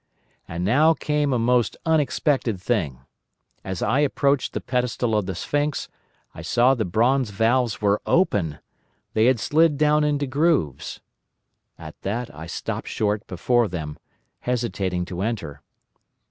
[0.47, 3.01] "And now came a most unexpected thing.
[3.63, 5.89] As I approached the pedestal of the sphinx
[6.33, 8.57] I found the bronze valves were open.
[9.13, 11.01] They had slid down into grooves.
[11.77, 13.99] "At that I stopped short before them,
[14.39, 15.61] hesitating to enter.